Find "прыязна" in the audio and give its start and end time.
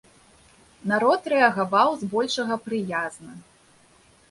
2.65-3.31